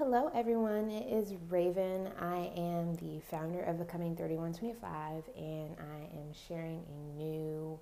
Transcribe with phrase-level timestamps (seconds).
[0.00, 0.88] Hello, everyone.
[0.88, 2.08] It is Raven.
[2.18, 7.78] I am the founder of Becoming 3125, and I am sharing a new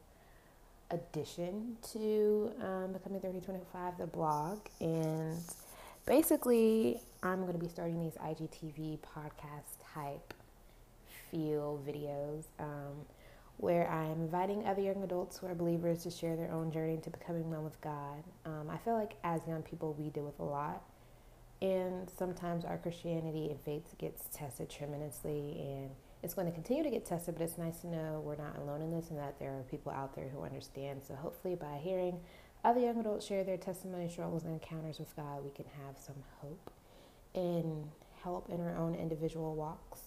[0.91, 4.59] addition to um, Becoming 3025, the blog.
[4.81, 5.39] And
[6.07, 10.35] basically, I'm going to be starting these IGTV podcast type
[11.31, 12.97] feel videos um,
[13.59, 17.11] where I'm inviting other young adults who are believers to share their own journey to
[17.11, 18.25] becoming one with God.
[18.45, 20.83] Um, I feel like as young people, we deal with a lot
[21.61, 25.91] and sometimes our Christianity and faith gets tested tremendously, and
[26.23, 28.83] it's going to continue to get tested, but it's nice to know we're not alone
[28.83, 31.03] in this and that there are people out there who understand.
[31.07, 32.21] So, hopefully, by hearing
[32.65, 36.17] other young adults share their testimony, struggles, and encounters with God, we can have some
[36.41, 36.71] hope
[37.35, 37.89] and
[38.23, 40.01] help in our own individual walks.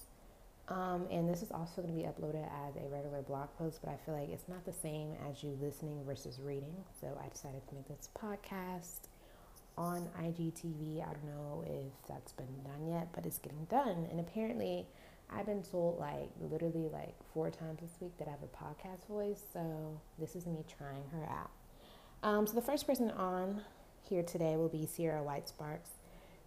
[0.67, 3.91] Um, and this is also going to be uploaded as a regular blog post, but
[3.91, 6.75] I feel like it's not the same as you listening versus reading.
[6.99, 9.10] So I decided to make this podcast
[9.81, 11.01] on IGTV.
[11.01, 14.07] I don't know if that's been done yet, but it's getting done.
[14.11, 14.85] And apparently,
[15.29, 19.07] I've been told like literally like four times this week that I have a podcast
[19.07, 19.41] voice.
[19.51, 21.49] So this is me trying her out.
[22.21, 23.61] Um, so the first person on
[24.03, 25.89] here today will be Sierra White Sparks.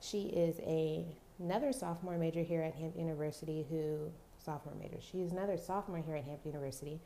[0.01, 1.05] She is a
[1.41, 3.67] another sophomore major here at Hampton University.
[3.69, 4.99] Who sophomore major?
[5.01, 7.01] She's another sophomore here at Hampton University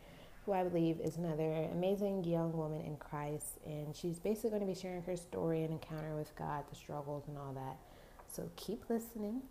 [0.49, 3.59] who I believe is another amazing young woman in Christ.
[3.67, 7.25] And she's basically going to be sharing her story and encounter with God, the struggles,
[7.29, 7.77] and all that.
[8.33, 9.43] So keep listening.